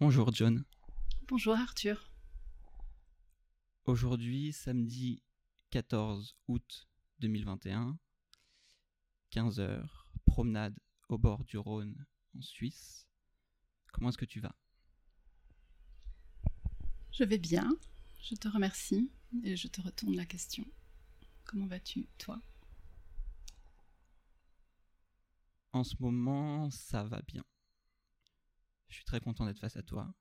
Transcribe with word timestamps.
Bonjour 0.00 0.32
John. 0.32 0.64
Bonjour 1.26 1.56
Arthur. 1.56 2.12
Aujourd'hui, 3.84 4.52
samedi 4.52 5.24
14 5.70 6.36
août 6.46 6.88
2021, 7.18 7.98
15h, 9.32 9.88
promenade 10.24 10.78
au 11.08 11.18
bord 11.18 11.42
du 11.42 11.58
Rhône 11.58 12.06
en 12.36 12.40
Suisse. 12.40 13.08
Comment 13.90 14.10
est-ce 14.10 14.18
que 14.18 14.24
tu 14.24 14.38
vas? 14.38 14.54
Je 17.10 17.24
vais 17.24 17.38
bien, 17.38 17.68
je 18.22 18.36
te 18.36 18.46
remercie 18.46 19.10
et 19.42 19.56
je 19.56 19.66
te 19.66 19.80
retourne 19.80 20.14
la 20.14 20.26
question. 20.26 20.64
Comment 21.42 21.66
vas-tu, 21.66 22.06
toi? 22.18 22.40
En 25.72 25.82
ce 25.82 25.96
moment, 25.98 26.70
ça 26.70 27.02
va 27.02 27.20
bien. 27.22 27.42
Je 28.88 28.96
suis 28.96 29.04
très 29.04 29.20
content 29.20 29.46
d'être 29.46 29.60
face 29.60 29.76
à 29.76 29.82
toi. 29.82 30.12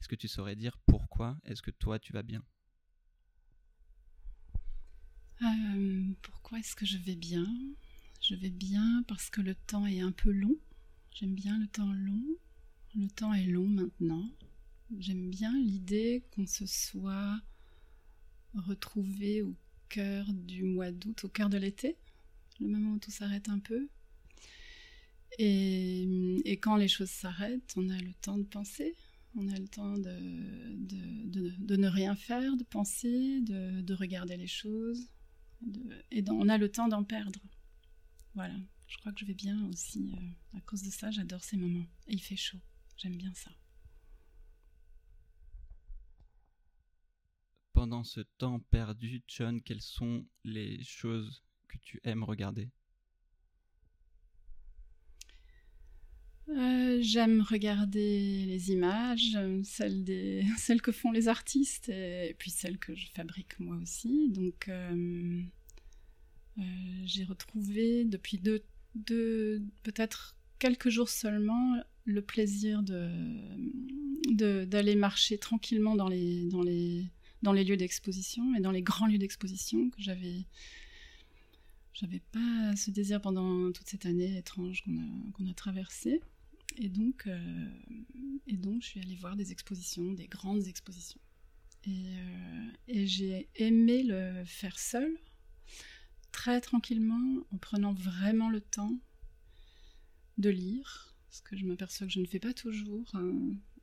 Est-ce 0.00 0.08
que 0.08 0.14
tu 0.16 0.28
saurais 0.28 0.56
dire 0.56 0.78
pourquoi 0.86 1.38
est-ce 1.44 1.62
que 1.62 1.70
toi 1.70 1.98
tu 1.98 2.12
vas 2.14 2.22
bien? 2.22 2.42
Euh, 5.42 6.12
Pourquoi 6.22 6.58
est-ce 6.58 6.76
que 6.76 6.86
je 6.86 6.98
vais 6.98 7.16
bien? 7.16 7.46
Je 8.20 8.34
vais 8.34 8.50
bien 8.50 9.04
parce 9.08 9.30
que 9.30 9.40
le 9.40 9.54
temps 9.54 9.86
est 9.86 10.00
un 10.00 10.12
peu 10.12 10.30
long. 10.30 10.56
J'aime 11.12 11.34
bien 11.34 11.58
le 11.58 11.66
temps 11.68 11.92
long. 11.92 12.24
Le 12.96 13.08
temps 13.08 13.34
est 13.34 13.46
long 13.46 13.66
maintenant. 13.68 14.28
J'aime 14.98 15.30
bien 15.30 15.52
l'idée 15.58 16.24
qu'on 16.32 16.46
se 16.46 16.66
soit 16.66 17.40
retrouvé 18.54 19.42
au 19.42 19.54
cœur 19.88 20.26
du 20.32 20.64
mois 20.64 20.90
d'août, 20.90 21.24
au 21.24 21.28
cœur 21.28 21.48
de 21.48 21.58
l'été, 21.58 21.96
le 22.60 22.68
moment 22.68 22.92
où 22.92 22.98
tout 22.98 23.10
s'arrête 23.12 23.48
un 23.48 23.58
peu. 23.60 23.88
Et, 25.38 26.58
quand 26.62 26.76
les 26.76 26.88
choses 26.88 27.10
s'arrêtent, 27.10 27.74
on 27.76 27.88
a 27.90 27.98
le 27.98 28.12
temps 28.14 28.38
de 28.38 28.44
penser, 28.44 28.94
on 29.34 29.48
a 29.48 29.58
le 29.58 29.68
temps 29.68 29.98
de, 29.98 30.18
de, 31.58 31.76
ne 31.76 31.88
rien 31.88 32.16
faire, 32.16 32.56
de 32.56 32.64
penser, 32.64 33.40
de, 33.42 33.94
regarder 33.94 34.36
les 34.36 34.46
choses, 34.46 35.08
et 36.10 36.24
on 36.28 36.48
a 36.48 36.58
le 36.58 36.70
temps 36.70 36.88
d'en 36.88 37.04
perdre. 37.04 37.40
Voilà, 38.34 38.56
je 38.86 38.96
crois 38.98 39.12
que 39.12 39.20
je 39.20 39.24
vais 39.24 39.34
bien 39.34 39.66
aussi. 39.68 40.14
Euh, 40.14 40.58
à 40.58 40.60
cause 40.60 40.82
de 40.82 40.90
ça, 40.90 41.10
j'adore 41.10 41.42
ces 41.42 41.56
moments. 41.56 41.86
Et 42.06 42.12
il 42.12 42.20
fait 42.20 42.36
chaud, 42.36 42.60
j'aime 42.96 43.16
bien 43.16 43.32
ça. 43.32 43.50
Pendant 47.72 48.04
ce 48.04 48.20
temps 48.38 48.60
perdu, 48.60 49.22
John, 49.26 49.62
quelles 49.62 49.82
sont 49.82 50.26
les 50.44 50.82
choses 50.82 51.42
que 51.68 51.78
tu 51.78 52.00
aimes 52.04 52.24
regarder? 52.24 52.70
Euh, 56.48 56.98
j'aime 57.00 57.42
regarder 57.42 58.44
les 58.46 58.70
images, 58.70 59.36
celles, 59.64 60.04
des, 60.04 60.44
celles 60.58 60.80
que 60.80 60.92
font 60.92 61.10
les 61.10 61.26
artistes 61.26 61.88
et, 61.88 62.36
puis 62.38 62.50
celles 62.50 62.78
que 62.78 62.94
je 62.94 63.06
fabrique 63.14 63.58
moi 63.58 63.76
aussi. 63.82 64.30
Donc 64.30 64.68
euh, 64.68 65.42
euh, 66.58 66.62
j'ai 67.04 67.24
retrouvé 67.24 68.04
depuis 68.04 68.38
deux, 68.38 68.62
deux 68.94 69.60
peut-être 69.82 70.36
quelques 70.60 70.88
jours 70.88 71.08
seulement 71.08 71.76
le 72.04 72.22
plaisir 72.22 72.84
d'aller 74.38 74.94
marcher 74.94 75.38
tranquillement 75.38 75.96
dans 75.96 76.08
les, 76.08 76.48
lieux 77.42 77.76
d'exposition 77.76 78.54
et 78.54 78.60
dans 78.60 78.70
les 78.70 78.82
grands 78.82 79.08
lieux 79.08 79.18
d'exposition 79.18 79.90
que 79.90 80.00
j'avais 80.00 80.46
pas 82.30 82.76
ce 82.76 82.92
désir 82.92 83.20
pendant 83.20 83.72
toute 83.72 83.88
cette 83.88 84.06
année 84.06 84.38
étrange 84.38 84.84
qu'on 85.34 85.50
a 85.50 85.54
traversée. 85.54 86.20
Et 86.76 86.88
donc, 86.88 87.26
euh, 87.26 87.68
et 88.46 88.56
donc, 88.56 88.82
je 88.82 88.88
suis 88.88 89.00
allée 89.00 89.16
voir 89.16 89.36
des 89.36 89.52
expositions, 89.52 90.12
des 90.12 90.26
grandes 90.26 90.66
expositions. 90.66 91.20
Et, 91.84 92.06
euh, 92.18 93.04
j'ai 93.06 93.48
aimé 93.56 94.02
le 94.02 94.44
faire 94.44 94.78
seul, 94.78 95.18
très 96.32 96.60
tranquillement, 96.60 97.44
en 97.52 97.58
prenant 97.58 97.94
vraiment 97.94 98.50
le 98.50 98.60
temps 98.60 98.98
de 100.38 100.50
lire, 100.50 101.14
ce 101.30 101.40
que 101.42 101.56
je 101.56 101.64
m'aperçois 101.64 102.06
que 102.06 102.12
je 102.12 102.20
ne 102.20 102.26
fais 102.26 102.40
pas 102.40 102.52
toujours, 102.52 103.10
hein. 103.14 103.32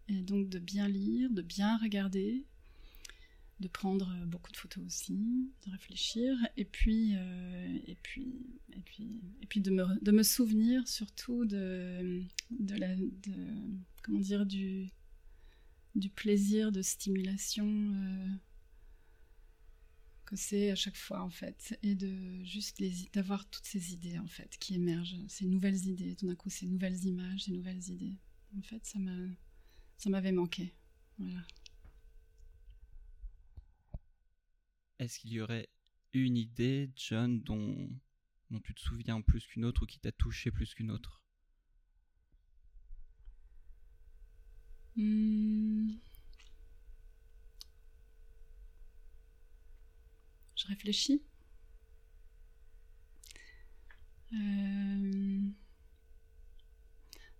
et 0.07 0.21
donc 0.21 0.49
de 0.49 0.59
bien 0.59 0.87
lire, 0.87 1.31
de 1.31 1.41
bien 1.41 1.77
regarder, 1.77 2.45
de 3.63 3.67
prendre 3.69 4.11
euh, 4.11 4.25
beaucoup 4.25 4.51
de 4.51 4.57
photos 4.57 4.83
aussi, 4.85 5.49
de 5.65 5.71
réfléchir, 5.71 6.35
et 6.57 6.65
puis, 6.65 7.15
euh, 7.15 7.79
et 7.87 7.95
puis, 7.95 8.35
et 8.73 8.81
puis, 8.81 9.21
et 9.41 9.47
puis 9.47 9.61
de, 9.61 9.71
me, 9.71 9.85
de 10.03 10.11
me 10.11 10.23
souvenir 10.23 10.87
surtout 10.87 11.45
de, 11.45 12.21
de 12.51 12.75
la, 12.75 12.95
de, 12.95 13.33
comment 14.03 14.19
dire, 14.19 14.45
du, 14.45 14.91
du 15.95 16.09
plaisir 16.09 16.71
de 16.71 16.81
stimulation 16.81 17.65
euh, 17.67 18.27
que 20.25 20.35
c'est 20.35 20.69
à 20.71 20.75
chaque 20.75 20.97
fois 20.97 21.21
en 21.21 21.29
fait, 21.29 21.77
et 21.83 21.95
de 21.95 22.43
juste 22.43 22.83
d'avoir 23.13 23.49
toutes 23.49 23.65
ces 23.65 23.93
idées 23.93 24.19
en 24.19 24.27
fait 24.27 24.57
qui 24.59 24.75
émergent, 24.75 25.15
ces 25.27 25.45
nouvelles 25.45 25.87
idées, 25.87 26.15
tout 26.15 26.27
d'un 26.27 26.35
coup 26.35 26.49
ces 26.49 26.65
nouvelles 26.65 27.03
images, 27.05 27.45
ces 27.45 27.51
nouvelles 27.51 27.89
idées. 27.89 28.17
En 28.57 28.61
fait, 28.61 28.85
ça 28.85 28.99
m'a, 28.99 29.17
ça 29.97 30.09
m'avait 30.09 30.31
manqué. 30.31 30.75
Voilà. 31.17 31.41
Est-ce 35.03 35.19
qu'il 35.19 35.33
y 35.33 35.41
aurait 35.41 35.67
une 36.13 36.37
idée, 36.37 36.89
John, 36.95 37.41
dont, 37.41 37.89
tu 38.63 38.73
te 38.73 38.79
souviens 38.79 39.19
plus 39.19 39.45
qu'une 39.45 39.65
autre 39.65 39.83
ou 39.83 39.85
qui 39.85 39.99
t'a 39.99 40.13
touché 40.13 40.49
plus 40.49 40.73
qu'une 40.73 40.91
autre? 40.91 41.21
Hmm. 44.95 45.89
Je 50.55 50.67
réfléchis. 50.67 51.21
Euh, 54.31 55.41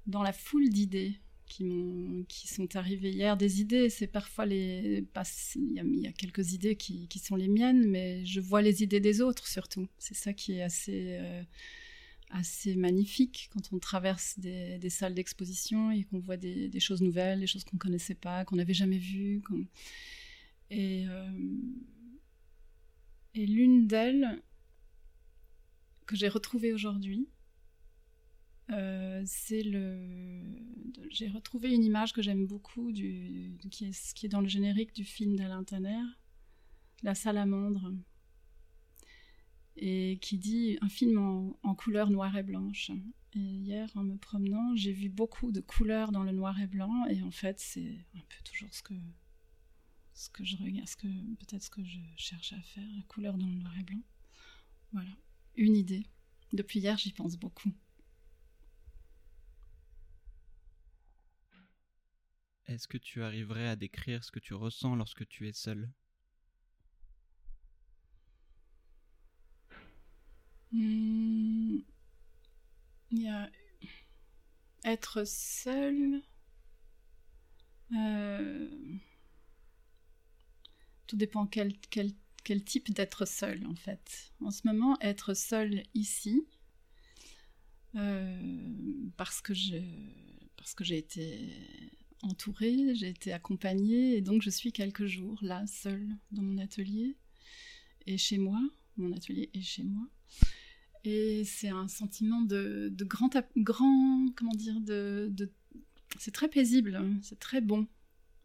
dans 0.06 0.22
la 0.22 0.34
foule 0.34 0.68
d'idées 0.68 1.18
qui, 1.54 2.26
qui 2.28 2.48
sont 2.48 2.76
arrivées 2.76 3.12
hier. 3.12 3.38
Des 3.38 3.62
idées, 3.62 3.90
c'est 3.90 4.08
parfois 4.08 4.46
les. 4.46 5.06
Il 5.56 6.00
y, 6.02 6.08
a 6.08 6.12
quelques 6.12 6.54
idées 6.54 6.76
qui, 6.76 7.08
qui, 7.08 7.20
sont 7.20 7.36
les 7.36 7.48
miennes, 7.48 7.88
mais 7.88 8.26
je 8.26 8.40
vois 8.40 8.62
les 8.62 8.82
idées 8.82 9.00
des 9.00 9.22
autres 9.22 9.48
surtout. 9.48 9.88
C'est 10.00 10.16
ça 10.16 10.34
qui 10.34 10.54
est 10.54 10.64
assez. 10.64 11.18
Euh, 11.20 11.44
assez 12.36 12.76
magnifique 12.76 13.48
quand 13.54 13.72
on 13.74 13.78
traverse 13.78 14.40
des, 14.40 14.90
salles 14.90 15.14
d'exposition 15.14 15.92
et 15.92 16.04
qu'on 16.04 16.18
voit 16.18 16.36
des, 16.36 16.80
choses 16.80 17.04
nouvelles, 17.04 17.42
des 17.42 17.46
choses 17.46 17.64
qu'on 17.64 17.76
ne 17.76 17.80
connaissait 17.80 18.16
pas, 18.16 18.44
qu'on 18.44 18.56
n'avait 18.56 18.74
jamais 18.74 18.98
vues. 18.98 19.44
Et, 20.72 21.06
euh, 21.08 21.30
et 23.36 23.46
l'une 23.46 23.86
d'elles, 23.86 24.42
que 26.08 26.16
j'ai 26.16 26.28
retrouvée 26.28 26.74
aujourd'hui, 26.74 27.28
euh, 28.72 29.22
c'est 29.26 29.62
le. 29.64 30.33
J'ai 31.14 31.28
retrouvé 31.28 31.72
une 31.72 31.84
image 31.84 32.12
que 32.12 32.24
j'aime 32.24 32.48
beaucoup, 32.48 32.92
qui, 32.92 33.86
est, 33.86 34.28
dans 34.28 34.42
le 34.42 34.48
générique 34.48 34.96
du 34.96 35.06
film 35.06 35.36
d'Alain 35.36 35.64
Tanner, 35.64 36.02
La 37.04 37.14
salamandre, 37.14 37.94
et 39.78 40.18
qui 40.22 40.40
dit 40.40 40.80
un 40.82 40.90
film 40.90 41.20
en, 41.62 41.76
couleur 41.76 42.10
noire 42.10 42.36
et 42.36 42.42
blanche. 42.42 42.90
Et 43.36 43.40
hier, 43.40 43.92
en 43.94 44.02
me 44.02 44.18
promenant, 44.18 44.76
j'ai 44.76 44.92
vu 44.92 45.10
beaucoup 45.10 45.52
de 45.52 45.62
couleurs 45.62 46.12
dans 46.12 46.24
le 46.24 46.32
noir 46.32 46.60
et 46.60 46.66
blanc, 46.66 47.06
et 47.06 47.22
en 47.22 47.30
fait, 47.30 47.60
c'est 47.60 47.96
un 48.16 48.22
peu 48.22 48.44
toujours 48.44 48.74
ce 48.74 48.82
que 48.82 48.96
ce 50.16 50.30
que 50.32 50.44
je 50.44 50.58
regarde, 50.58 50.88
ce 50.88 50.96
que 50.96 51.08
peut-être 51.36 51.64
ce 51.64 51.70
que 51.70 51.84
je 51.84 52.00
cherche 52.18 52.54
à 52.54 52.62
faire, 52.62 52.88
la 52.96 53.04
couleur 53.04 53.38
dans 53.38 53.48
le 53.48 53.54
noir 53.54 53.78
et 53.80 53.84
blanc. 53.84 54.02
Voilà, 54.94 55.12
une 55.58 55.76
idée. 55.76 56.08
Depuis 56.54 56.80
hier, 56.80 56.98
j'y 56.98 57.12
pense 57.12 57.38
beaucoup. 57.38 57.72
Est-ce 62.68 62.88
que 62.88 62.98
tu 62.98 63.24
arriverais 63.24 63.68
à 63.68 63.76
décrire 63.76 64.24
ce 64.24 64.32
que 64.32 64.40
tu 64.40 64.54
ressens 64.54 64.96
lorsque 64.96 65.28
tu 65.28 65.48
es 65.48 65.54
seul? 65.54 65.90
Hmm. 70.72 71.80
Il 73.12 73.22
y 73.22 73.28
a 73.28 73.50
être 74.86 75.24
seul. 75.26 76.22
Euh, 77.94 78.70
tout 81.06 81.16
dépend 81.16 81.46
quel, 81.46 81.74
type 82.66 82.92
d'être 82.92 83.26
seul 83.26 83.66
en 83.68 83.76
fait. 83.76 84.34
En 84.40 84.52
ce 84.52 84.66
moment, 84.66 84.98
être 85.02 85.34
seul 85.36 85.84
ici, 85.94 86.48
euh, 87.96 89.12
parce 89.18 89.42
que 89.42 89.54
parce 90.58 90.74
que 90.74 90.84
j'ai 90.84 90.98
été 90.98 91.52
entourée, 92.24 92.96
j'ai 92.96 93.10
été 93.10 93.34
accompagnée 93.34 94.16
et 94.16 94.22
donc 94.22 94.42
je 94.42 94.50
suis 94.50 94.72
quelques 94.72 95.06
jours 95.06 95.38
là, 95.42 95.66
seule 95.68 96.08
dans 96.32 96.42
mon 96.42 96.58
atelier 96.58 97.16
et 98.06 98.18
chez 98.18 98.38
moi. 98.38 98.60
Mon 98.98 99.12
atelier 99.12 99.50
est 99.54 99.62
chez 99.62 99.84
moi. 99.84 100.08
Et 101.04 101.44
c'est 101.44 101.70
un 101.70 101.88
sentiment 101.88 102.42
de, 102.42 102.94
grand, 103.02 103.30
grand, 103.58 104.26
comment 104.36 104.54
dire, 104.54 104.80
de, 104.80 105.34
c'est 106.20 106.32
très 106.32 106.48
paisible, 106.48 107.02
c'est 107.22 107.40
très 107.40 107.60
bon. 107.60 107.88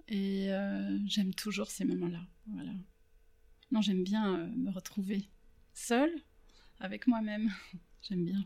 Et 0.08 0.52
euh, 0.52 0.98
j'aime 1.06 1.34
toujours 1.34 1.70
ces 1.70 1.84
moments-là. 1.84 2.20
Voilà. 2.46 2.72
Non, 3.70 3.82
j'aime 3.82 4.02
bien 4.02 4.38
euh, 4.38 4.46
me 4.56 4.70
retrouver 4.70 5.28
seule, 5.74 6.12
avec 6.81 7.06
moi-même. 7.06 7.50
j'aime 8.02 8.24
bien. 8.24 8.44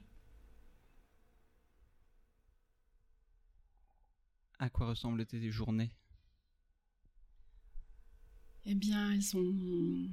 À 4.63 4.71
quoi 4.71 4.87
ressemblent 4.87 5.27
tes 5.27 5.51
journées? 5.51 5.91
Eh 8.65 8.77
bien, 8.77 9.11
elles 9.11 9.25
sont. 9.25 10.09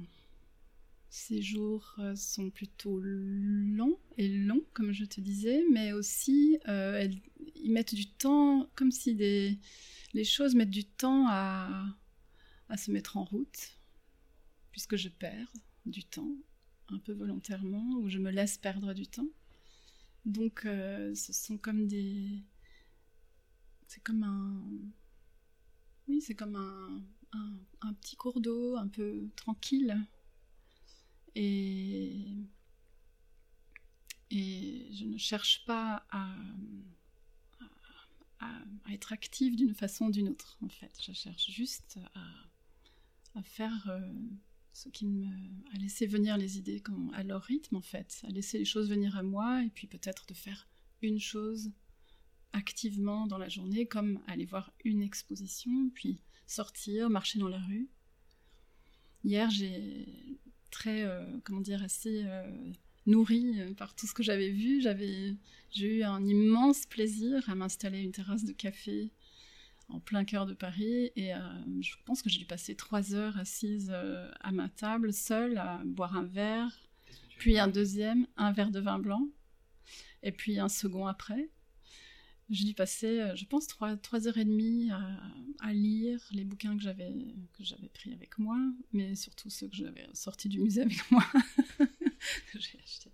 Ces 1.08 1.40
jours 1.40 1.94
euh, 2.00 2.16
sont 2.16 2.50
plutôt 2.50 2.98
longs 3.00 3.96
et 4.18 4.26
longs, 4.26 4.64
comme 4.72 4.90
je 4.90 5.04
te 5.04 5.20
disais, 5.20 5.62
mais 5.70 5.92
aussi 5.92 6.58
ils 6.66 7.70
mettent 7.70 7.94
du 7.94 8.08
temps, 8.08 8.68
comme 8.74 8.90
si 8.90 9.14
les 9.14 10.24
choses 10.24 10.56
mettent 10.56 10.68
du 10.68 10.84
temps 10.84 11.28
à, 11.28 11.86
se 12.76 12.90
mettre 12.90 13.18
en 13.18 13.22
route, 13.22 13.78
puisque 14.72 14.96
je 14.96 15.10
perds 15.10 15.52
du 15.86 16.02
temps, 16.02 16.34
un 16.88 16.98
peu 16.98 17.12
volontairement, 17.12 18.00
ou 18.00 18.08
je 18.08 18.18
me 18.18 18.32
laisse 18.32 18.58
perdre 18.58 18.94
du 18.94 19.06
temps. 19.06 19.28
Donc, 20.24 20.66
euh, 20.66 21.14
ce 21.14 21.32
sont 21.32 21.56
comme 21.56 21.86
des. 21.86 22.42
C'est 23.90 24.04
comme 24.04 24.22
un. 24.22 24.62
Oui, 26.06 26.20
c'est 26.20 26.36
comme 26.36 26.54
un, 26.54 27.92
petit 27.94 28.14
cours 28.14 28.40
d'eau 28.40 28.76
un 28.76 28.86
peu 28.86 29.28
tranquille. 29.34 29.96
Et. 31.34 32.24
Et 34.30 34.86
je 34.92 35.06
ne 35.06 35.18
cherche 35.18 35.64
pas 35.64 36.06
à 36.10 36.32
à, 38.38 38.62
être 38.92 39.12
active 39.12 39.56
d'une 39.56 39.74
façon 39.74 40.06
ou 40.06 40.10
d'une 40.12 40.28
autre, 40.28 40.56
en 40.62 40.68
fait. 40.68 40.96
Je 41.04 41.12
cherche 41.12 41.50
juste 41.50 41.98
à, 43.34 43.42
faire 43.42 43.90
euh, 43.90 44.00
ce 44.72 44.88
qui 44.88 45.04
me. 45.04 45.26
à 45.74 45.78
laisser 45.78 46.06
venir 46.06 46.36
les 46.36 46.58
idées 46.58 46.80
à 47.12 47.24
leur 47.24 47.42
rythme, 47.42 47.74
en 47.74 47.82
fait, 47.82 48.20
à 48.22 48.28
laisser 48.28 48.56
les 48.56 48.64
choses 48.64 48.88
venir 48.88 49.16
à 49.16 49.24
moi, 49.24 49.64
et 49.64 49.70
puis 49.70 49.88
peut-être 49.88 50.26
de 50.28 50.34
faire 50.34 50.68
une 51.02 51.18
chose 51.18 51.72
activement 52.52 53.26
dans 53.26 53.38
la 53.38 53.48
journée, 53.48 53.86
comme 53.86 54.20
aller 54.26 54.44
voir 54.44 54.72
une 54.84 55.02
exposition, 55.02 55.90
puis 55.94 56.20
sortir, 56.46 57.10
marcher 57.10 57.38
dans 57.38 57.48
la 57.48 57.58
rue. 57.58 57.88
Hier, 59.24 59.50
j'ai 59.50 60.06
très, 60.70 61.02
euh, 61.02 61.24
comment 61.44 61.60
dire, 61.60 61.82
assez 61.82 62.22
euh, 62.24 62.72
nourrie 63.06 63.60
euh, 63.60 63.74
par 63.74 63.94
tout 63.94 64.06
ce 64.06 64.14
que 64.14 64.22
j'avais 64.22 64.50
vu. 64.50 64.80
J'avais, 64.80 65.34
j'ai 65.70 65.98
eu 65.98 66.02
un 66.02 66.26
immense 66.26 66.86
plaisir 66.86 67.48
à 67.48 67.54
m'installer 67.54 68.00
une 68.00 68.12
terrasse 68.12 68.44
de 68.44 68.52
café 68.52 69.10
en 69.88 70.00
plein 70.00 70.24
cœur 70.24 70.46
de 70.46 70.54
Paris 70.54 71.10
et 71.16 71.34
euh, 71.34 71.38
je 71.80 71.94
pense 72.04 72.22
que 72.22 72.30
j'ai 72.30 72.38
dû 72.38 72.46
passer 72.46 72.76
trois 72.76 73.14
heures 73.14 73.36
assise 73.38 73.92
à 74.40 74.52
ma 74.52 74.68
table, 74.68 75.12
seule, 75.12 75.58
à 75.58 75.82
boire 75.84 76.16
un 76.16 76.22
verre, 76.24 76.78
puis 77.38 77.58
un 77.58 77.68
deuxième, 77.68 78.26
un 78.36 78.52
verre 78.52 78.70
de 78.70 78.78
vin 78.78 79.00
blanc, 79.00 79.26
et 80.22 80.30
puis 80.30 80.60
un 80.60 80.68
second 80.68 81.06
après. 81.06 81.50
J'ai 82.50 82.64
dû 82.64 82.74
passer, 82.74 83.30
je 83.36 83.44
pense, 83.44 83.66
trois, 83.68 83.96
heures 84.26 84.38
et 84.38 84.44
demie 84.44 84.90
à, 84.90 85.72
lire 85.72 86.20
les 86.32 86.44
bouquins 86.44 86.76
que 86.76 86.82
j'avais, 86.82 87.14
que 87.52 87.62
j'avais 87.62 87.88
pris 87.88 88.12
avec 88.12 88.38
moi, 88.38 88.58
mais 88.92 89.14
surtout 89.14 89.50
ceux 89.50 89.68
que 89.68 89.76
j'avais 89.76 90.08
sortis 90.14 90.48
du 90.48 90.58
musée 90.58 90.82
avec 90.82 91.10
moi. 91.12 91.24
que 92.52 92.58
j'ai 92.58 92.78
acheté. 92.82 93.10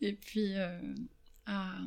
Et 0.00 0.12
puis 0.12 0.54
euh, 0.54 0.94
à, 1.46 1.78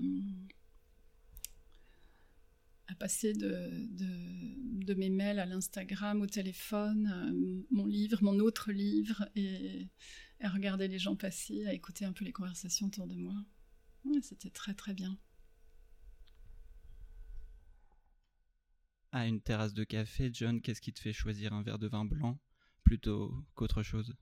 passer 3.00 3.34
de, 3.34 4.94
mes 4.96 5.10
mails 5.10 5.40
à 5.40 5.46
l'Instagram, 5.46 6.22
au 6.22 6.25
téléphone, 6.25 7.12
euh, 7.14 7.64
mon 7.69 7.86
livre, 7.86 8.24
mon 8.24 8.40
autre 8.40 8.72
livre, 8.72 9.30
et 9.36 9.88
à 10.42 10.50
regarder 10.50 10.88
les 10.88 10.98
gens 10.98 11.16
passer, 11.16 11.66
à 11.68 11.74
écouter 11.74 12.06
un 12.06 12.12
peu 12.12 12.25
les 12.25 12.31
conversations 12.31 12.88
autour 12.88 13.06
de 13.08 13.16
moi. 13.16 13.36
C'était 14.22 14.50
très 14.50 14.74
très 14.74 14.94
bien. 14.94 15.18
À 19.18 19.25
une 19.25 19.42
terrasse 19.42 19.74
de 19.74 19.84
café, 19.84 20.30
John, 20.31 20.62
qu'est-ce 20.62 20.80
qui 20.80 20.94
te 20.94 21.00
fait 21.00 21.12
choisir 21.12 21.52
un 21.52 21.64
verre 21.64 21.80
de 21.80 21.88
vin 21.88 22.06
blanc 22.06 22.38
plutôt 22.84 23.34
qu'autre 23.56 23.81
chose? 23.81 24.14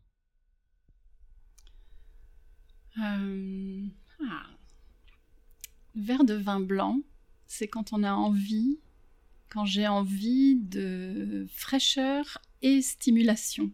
Euh, 2.99 3.85
ah. 4.25 4.47
Verre 5.95 6.23
de 6.23 6.35
vin 6.35 6.61
blanc, 6.61 7.01
c'est 7.45 7.67
quand 7.67 7.91
on 7.91 8.03
a 8.03 8.13
envie, 8.13 8.79
quand 9.49 9.65
j'ai 9.65 9.85
envie 9.85 10.55
de 10.55 11.45
fraîcheur 11.49 12.37
et 12.61 12.81
stimulation. 12.81 13.73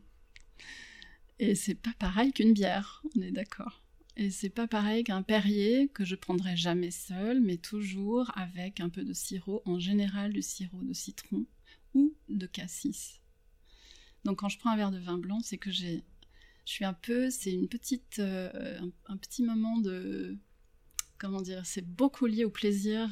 Et 1.37 1.53
c'est 1.53 1.75
pas 1.75 1.93
pareil 1.99 2.33
qu'une 2.33 2.53
bière, 2.53 3.03
on 3.15 3.21
est 3.21 3.31
d'accord. 3.31 3.80
Et 4.17 4.29
c'est 4.29 4.49
pas 4.49 4.67
pareil 4.67 5.03
qu'un 5.03 5.23
Perrier 5.23 5.87
que 5.87 6.03
je 6.03 6.15
prendrai 6.15 6.55
jamais 6.55 6.91
seul, 6.91 7.39
mais 7.39 7.57
toujours 7.57 8.31
avec 8.35 8.79
un 8.79 8.89
peu 8.89 9.03
de 9.03 9.13
sirop, 9.13 9.61
en 9.65 9.79
général 9.79 10.33
du 10.33 10.41
sirop 10.41 10.81
de 10.81 10.93
citron 10.93 11.45
ou 11.93 12.13
de 12.29 12.45
cassis. 12.45 13.21
Donc 14.25 14.39
quand 14.39 14.49
je 14.49 14.59
prends 14.59 14.71
un 14.71 14.75
verre 14.75 14.91
de 14.91 14.99
vin 14.99 15.17
blanc, 15.17 15.39
c'est 15.41 15.57
que 15.57 15.71
j'ai 15.71 16.03
je 16.65 16.73
suis 16.73 16.85
un 16.85 16.93
peu, 16.93 17.29
c'est 17.29 17.51
une 17.51 17.67
petite, 17.67 18.19
euh, 18.19 18.79
un, 19.07 19.17
petit 19.17 19.43
moment 19.43 19.77
de, 19.79 20.37
comment 21.17 21.41
dire, 21.41 21.65
c'est 21.65 21.85
beaucoup 21.85 22.27
lié 22.27 22.45
au 22.45 22.49
plaisir 22.49 23.09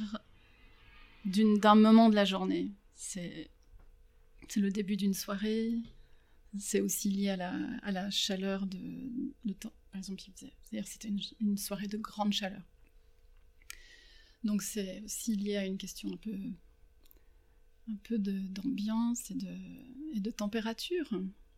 d'un 1.25 1.75
moment 1.75 2.09
de 2.09 2.15
la 2.15 2.25
journée. 2.25 2.71
C'est, 2.95 3.49
c'est 4.47 4.59
le 4.59 4.71
début 4.71 4.97
d'une 4.97 5.13
soirée. 5.13 5.73
C'est 6.57 6.81
aussi 6.81 7.09
lié 7.09 7.29
à 7.29 7.37
la, 7.37 7.53
à 7.83 7.91
la 7.91 8.09
chaleur 8.09 8.65
de 8.65 8.79
le 9.45 9.53
temps. 9.53 9.73
Par 9.91 9.99
exemple, 9.99 10.21
c'est-à-dire 10.35 10.87
c'était 10.87 11.11
une, 11.39 11.57
soirée 11.57 11.87
de 11.87 11.97
grande 11.97 12.33
chaleur. 12.33 12.63
Donc 14.43 14.61
c'est 14.61 15.01
aussi 15.03 15.35
lié 15.35 15.57
à 15.57 15.65
une 15.65 15.77
question 15.77 16.11
un 16.13 16.17
peu, 16.17 16.37
d'ambiance 18.19 19.31
et 19.31 19.35
de, 19.35 19.55
et 20.15 20.19
de 20.19 20.31
température 20.31 21.09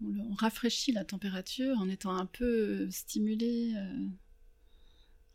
on, 0.04 0.34
rafraîchit 0.34 0.92
la 0.92 1.06
température 1.06 1.78
en 1.80 1.90
étant 1.90 2.16
un 2.16 2.26
peu 2.26 2.90
stimulé. 2.90 3.74
Euh, 3.76 4.08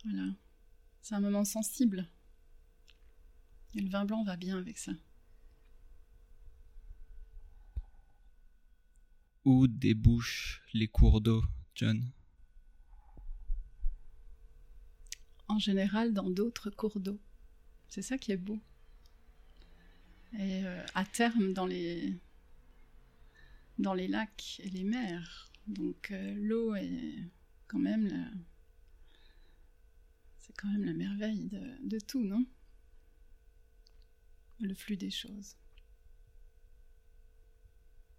voilà. 0.05 0.35
C'est 1.03 1.15
un 1.15 1.21
moment 1.21 1.45
sensible. 1.45 2.09
Et 3.75 3.81
le 3.81 3.89
vin 3.89 4.05
blanc 4.05 4.25
va 4.25 4.37
bien 4.37 4.59
avec 4.59 4.79
ça. 4.79 4.93
Où 9.45 9.69
débouchent 9.69 10.63
les 10.73 10.89
cours 10.89 11.21
d'eau, 11.21 11.45
John? 11.75 12.03
En 15.57 15.59
général, 15.59 16.13
dans 16.13 16.29
d'autres 16.29 16.69
cours 16.69 17.01
d'eau. 17.01 17.19
C'est 17.89 18.03
ça 18.03 18.19
qui 18.19 18.31
est 18.31 18.37
beau. 18.37 18.61
Et 20.35 20.67
euh, 20.67 20.85
à 20.95 21.07
terme, 21.07 21.55
dans 21.55 21.65
les, 21.65 22.15
dans 23.79 23.95
les 23.95 24.07
lacs 24.07 24.61
et 24.63 24.69
les 24.69 24.85
mers. 24.85 25.51
Donc 25.67 26.11
euh, 26.11 26.35
l'eau 26.35 26.75
est 26.75 27.31
quand 27.69 27.79
même 27.79 28.07
la... 28.07 28.31
c'est 30.37 30.53
quand 30.59 30.69
même 30.69 30.85
la 30.85 30.93
merveille 30.93 31.49
de, 31.81 32.01
tout, 32.01 32.23
non? 32.23 32.45
Le 34.61 34.75
flux 34.75 34.99
des 34.99 35.11
choses. 35.11 35.57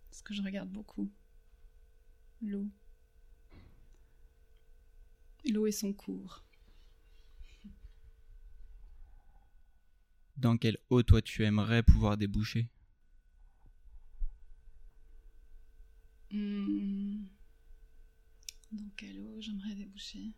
Ce 0.10 0.24
que 0.24 0.34
je 0.34 0.42
regarde 0.42 0.70
beaucoup. 0.70 1.08
L'eau. 2.42 2.66
L'eau 5.46 5.68
et 5.68 5.72
son 5.72 5.94
cours. 5.94 6.47
Dans 10.38 10.58
quelle 10.58 10.78
eau 10.90 11.02
toi 11.04 11.22
tu 11.22 11.44
aimerais 11.44 11.84
pouvoir 11.84 12.16
déboucher? 12.18 12.70
Hmm. 16.32 17.26
Dans 18.72 18.90
quelle 18.96 19.20
eau 19.20 19.42
j'aimerais 19.42 19.74
déboucher? 19.76 20.34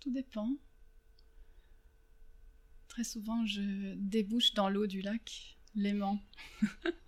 Tout 0.00 0.10
dépend. 0.10 0.56
Très 2.88 3.04
souvent, 3.04 3.44
je 3.46 3.94
débouche 3.94 4.54
dans 4.54 4.68
l'eau 4.68 4.86
du 4.86 5.02
lac, 5.02 5.58
l'aimant. 5.74 6.22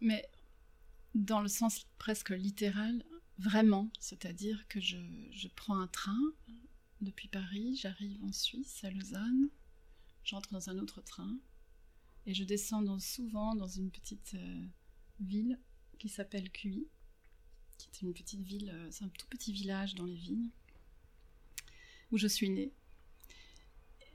Mais 0.00 0.28
dans 1.14 1.40
le 1.40 1.48
sens 1.48 1.86
presque 1.98 2.30
littéral, 2.30 3.04
vraiment, 3.38 3.90
c'est-à-dire 4.00 4.66
que 4.68 4.80
je, 4.80 4.96
je, 5.30 5.48
prends 5.48 5.78
un 5.78 5.86
train 5.86 6.32
depuis 7.02 7.28
Paris, 7.28 7.76
j'arrive 7.76 8.22
en 8.24 8.32
Suisse, 8.32 8.82
à 8.84 8.90
Lausanne, 8.90 9.48
j'entre 10.24 10.52
dans 10.52 10.70
un 10.70 10.78
autre 10.78 11.02
train, 11.02 11.36
et 12.26 12.34
je 12.34 12.44
descends 12.44 12.98
souvent 12.98 13.54
dans 13.54 13.68
une 13.68 13.90
petite 13.90 14.34
euh, 14.34 14.64
ville 15.20 15.58
qui 15.98 16.08
s'appelle 16.08 16.50
Cuy, 16.50 16.86
qui 17.78 17.88
est 17.88 18.02
une 18.02 18.14
petite 18.14 18.42
ville, 18.42 18.70
euh, 18.70 18.88
c'est 18.90 19.04
un 19.04 19.08
tout 19.08 19.26
petit 19.28 19.52
village 19.52 19.94
dans 19.94 20.04
les 20.04 20.14
vignes, 20.14 20.50
où 22.12 22.18
je 22.18 22.28
suis 22.28 22.50
née 22.50 22.72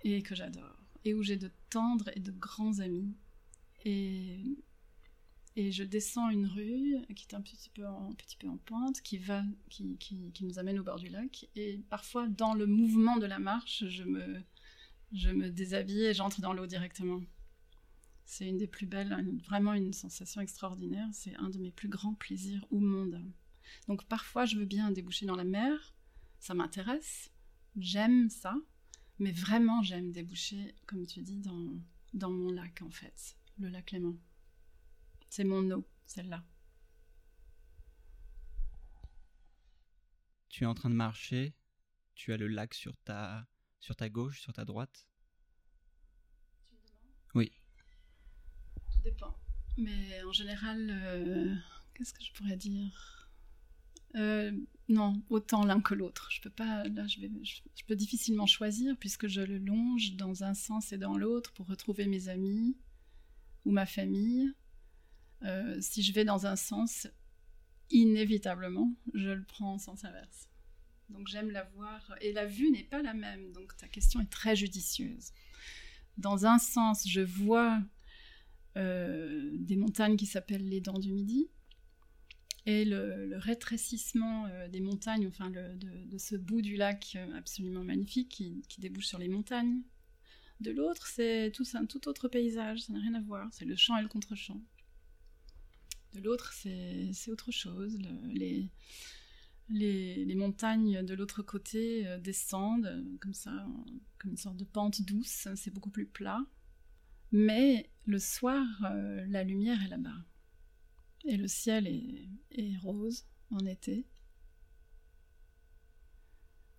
et 0.03 0.21
que 0.21 0.35
j'adore. 0.35 0.77
et 1.03 1.13
où 1.13 1.23
j'ai 1.23 1.37
de 1.37 1.51
tendres 1.69 2.09
et 2.15 2.19
de 2.19 2.31
grands 2.31 2.79
amis. 2.79 3.15
Et, 3.85 4.41
et 5.57 5.71
je 5.71 5.83
descends 5.83 6.29
une 6.29 6.45
rue 6.45 6.95
qui 7.15 7.25
est 7.27 7.33
un 7.33 7.41
petit 7.41 7.71
peu 7.71 7.83
en, 7.87 8.57
pente, 8.57 9.01
qui, 9.01 9.17
va, 9.17 9.43
qui, 9.71 9.97
qui, 9.97 10.45
nous 10.45 10.59
amène 10.59 10.77
au 10.77 10.83
bord 10.83 10.99
du 10.99 11.09
lac. 11.09 11.49
Et 11.55 11.79
parfois, 11.89 12.27
dans 12.27 12.53
le 12.53 12.67
mouvement 12.67 13.17
de 13.17 13.25
la 13.25 13.39
marche, 13.39 13.83
je 13.87 14.03
me, 14.03 14.39
je 15.13 15.31
me 15.31 15.49
déshabille 15.49 16.05
et 16.05 16.13
j'entre 16.13 16.41
dans 16.41 16.53
l'eau 16.53 16.67
directement. 16.67 17.23
C'est 18.23 18.47
une 18.47 18.59
des 18.59 18.67
plus 18.67 18.85
belles, 18.85 19.17
vraiment 19.47 19.73
une 19.73 19.93
sensation 19.93 20.41
extraordinaire. 20.41 21.07
C'est 21.11 21.35
un 21.37 21.49
de 21.49 21.57
mes 21.57 21.71
plus 21.71 21.89
grands 21.89 22.13
plaisirs 22.13 22.63
au 22.69 22.79
monde. 22.79 23.19
Donc 23.87 24.05
parfois, 24.05 24.45
je 24.45 24.57
veux 24.57 24.65
bien 24.65 24.91
déboucher 24.91 25.25
dans 25.25 25.35
la 25.35 25.43
mer, 25.43 25.95
ça 26.39 26.53
m'intéresse, 26.53 27.31
j'aime 27.75 28.29
ça, 28.29 28.55
mais 29.17 29.31
vraiment, 29.31 29.81
j'aime 29.81 30.11
déboucher, 30.11 30.75
comme 30.85 31.07
tu 31.07 31.23
dis, 31.23 31.39
dans, 31.39 31.73
dans 32.13 32.29
mon 32.29 32.51
lac, 32.51 32.83
en 32.83 32.91
fait, 32.91 33.35
le 33.57 33.69
lac 33.69 33.89
Léman. 33.89 34.15
C'est 35.29 35.43
mon 35.43 35.69
eau, 35.71 35.87
celle-là. 36.05 36.43
Tu 40.49 40.63
es 40.63 40.67
en 40.67 40.73
train 40.73 40.89
de 40.89 40.95
marcher, 40.95 41.53
tu 42.15 42.33
as 42.33 42.37
le 42.37 42.47
lac 42.47 42.73
sur 42.73 42.97
ta, 42.97 43.47
sur 43.79 43.95
ta 43.95 44.09
gauche, 44.09 44.41
sur 44.41 44.53
ta 44.53 44.65
droite 44.65 45.07
Tu 46.67 46.75
me 46.75 46.79
demandes? 46.79 47.21
Oui. 47.35 47.51
Tout 48.91 49.01
dépend. 49.01 49.37
Mais 49.77 50.23
en 50.23 50.31
général, 50.31 50.89
euh, 50.89 51.55
qu'est-ce 51.93 52.13
que 52.13 52.23
je 52.23 52.31
pourrais 52.33 52.57
dire? 52.57 53.29
Euh, 54.15 54.51
non, 54.89 55.21
autant 55.29 55.65
l'un 55.65 55.81
que 55.81 55.93
l'autre. 55.93 56.29
Je 56.31 56.41
peux 56.41 56.49
pas, 56.49 56.87
là, 56.87 57.05
je, 57.07 57.19
vais, 57.19 57.29
je, 57.43 57.83
peux 57.85 57.95
difficilement 57.95 58.47
choisir 58.47 58.95
puisque 58.97 59.27
je 59.27 59.41
le 59.41 59.57
longe 59.57 60.13
dans 60.15 60.43
un 60.43 60.53
sens 60.53 60.91
et 60.93 60.97
dans 60.97 61.17
l'autre 61.17 61.51
pour 61.53 61.67
retrouver 61.67 62.07
mes 62.07 62.29
amis 62.29 62.77
ou 63.65 63.71
ma 63.71 63.85
famille. 63.85 64.51
Euh, 65.43 65.77
si 65.81 66.01
je 66.03 66.13
vais 66.13 66.25
dans 66.25 66.45
un 66.45 66.55
sens, 66.55 67.07
inévitablement, 67.89 68.93
je 69.13 69.29
le 69.29 69.43
prends 69.43 69.73
en 69.73 69.77
sens 69.77 70.03
inverse. 70.03 70.49
Donc 71.09 71.27
j'aime 71.27 71.51
la 71.51 71.63
voir. 71.63 72.15
Et 72.21 72.33
la 72.33 72.45
vue 72.45 72.69
n'est 72.71 72.83
pas 72.83 73.01
la 73.01 73.13
même, 73.13 73.51
donc 73.53 73.75
ta 73.77 73.87
question 73.87 74.19
est 74.21 74.29
très 74.29 74.55
judicieuse. 74.55 75.31
Dans 76.17 76.45
un 76.45 76.57
sens, 76.57 77.07
je 77.07 77.21
vois 77.21 77.81
euh, 78.75 79.51
des 79.53 79.75
montagnes 79.75 80.17
qui 80.17 80.25
s'appellent 80.25 80.67
les 80.67 80.81
Dents 80.81 80.99
du 80.99 81.11
Midi, 81.11 81.49
et 82.67 82.83
le, 82.83 83.37
rétrécissement 83.37 84.45
euh, 84.47 84.67
des 84.67 84.81
montagnes, 84.81 85.25
enfin 85.27 85.49
de, 85.49 86.17
ce 86.17 86.35
bout 86.35 86.61
du 86.61 86.75
lac 86.75 87.17
absolument 87.35 87.83
magnifique 87.83 88.29
qui, 88.29 88.79
débouche 88.79 89.07
sur 89.07 89.19
les 89.19 89.29
montagnes. 89.29 89.81
De 90.59 90.71
l'autre, 90.71 91.07
c'est 91.07 91.51
tout 91.55 91.63
un 91.75 91.85
tout 91.85 92.07
autre 92.09 92.27
paysage, 92.27 92.81
ça 92.81 92.93
n'a 92.93 92.99
rien 92.99 93.13
à 93.13 93.21
voir, 93.21 93.47
c'est 93.51 93.63
le 93.63 93.75
champ 93.75 93.97
et 93.97 94.01
le 94.01 94.09
contre-champ. 94.09 94.61
De 96.13 96.21
l'autre, 96.21 96.53
c'est 96.53 97.31
autre 97.31 97.51
chose. 97.51 97.97
les, 99.69 100.35
montagnes 100.35 101.05
de 101.05 101.13
l'autre 101.13 101.43
côté 101.43 102.07
euh, 102.07 102.19
descendent 102.19 103.03
comme 103.19 103.33
ça, 103.33 103.67
comme 104.17 104.31
une 104.31 104.37
sorte 104.37 104.57
de 104.57 104.63
pente 104.63 105.01
douce, 105.01 105.47
c'est 105.55 105.73
beaucoup 105.73 105.89
plus 105.89 106.05
plat. 106.05 106.45
Mais 107.31 107.89
le 108.05 108.19
soir, 108.19 108.65
la 109.27 109.43
lumière 109.43 109.83
est 109.83 109.89
là-bas. 109.89 110.23
Et 111.25 111.35
le 111.35 111.47
ciel 111.47 111.87
est, 111.87 112.77
rose 112.77 113.25
en 113.51 113.65
été. 113.65 114.05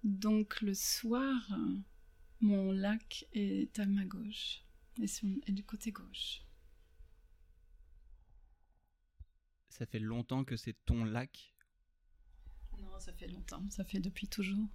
Donc 0.04 0.62
le 0.62 0.72
soir, 0.72 1.36
mon 2.40 2.72
lac 2.72 3.26
est 3.34 3.78
à 3.78 3.84
ma 3.84 4.04
gauche 4.04 4.64
et, 5.00 5.52
du 5.52 5.64
côté 5.64 5.92
gauche. 5.92 6.42
Ça 9.78 9.86
fait 9.86 10.00
longtemps 10.00 10.44
que 10.44 10.56
c'est 10.56 10.74
ton 10.86 11.04
lac 11.04 11.54
Non, 12.78 12.98
ça 12.98 13.12
fait 13.12 13.28
longtemps, 13.28 13.64
ça 13.70 13.84
fait 13.84 14.00
depuis 14.00 14.26
toujours. 14.26 14.68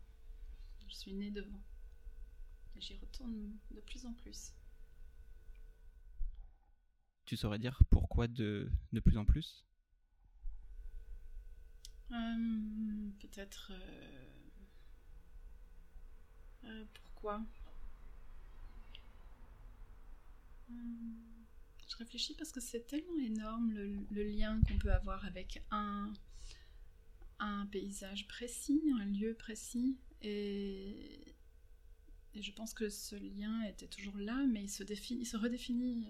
Je 0.88 0.94
suis 0.96 1.14
née 1.14 1.30
devant. 1.30 1.62
Et 2.76 2.82
j'y 2.82 2.96
retourne 2.98 3.52
de 3.72 3.82
plus 3.82 4.06
en 4.06 4.14
plus. 4.14 4.54
Tu 7.26 7.36
saurais 7.36 7.60
dire 7.60 7.80
pourquoi 7.90 8.28
de, 8.30 8.72
de 8.94 9.00
plus 9.02 9.18
en 9.18 9.26
plus? 9.26 9.66
Euh, 12.12 13.10
Peut-être. 13.20 13.72
Euh, 13.74 14.26
euh, 16.66 16.86
pourquoi? 16.94 17.42
Je 21.88 21.98
réfléchis 21.98 22.34
parce 22.36 22.52
que 22.52 22.60
c'est 22.60 22.88
tellement 22.88 23.20
énorme 23.20 23.72
le, 23.72 24.24
lien 24.24 24.60
qu'on 24.68 24.78
peut 24.78 24.92
avoir 24.92 25.26
avec 25.26 25.64
un, 25.72 26.12
un 27.40 27.66
paysage 27.68 28.28
précis, 28.28 28.82
un 29.00 29.06
lieu 29.06 29.34
précis. 29.34 29.98
Et, 30.22 31.36
je 32.36 32.52
pense 32.52 32.74
que 32.74 32.90
ce 32.90 33.16
lien 33.16 33.62
était 33.64 33.88
toujours 33.88 34.18
là, 34.18 34.46
mais 34.48 34.64
il 34.64 34.70
se, 34.70 34.84
définit, 34.84 35.22
il 35.22 35.26
se 35.26 35.38
redéfinit 35.38 36.08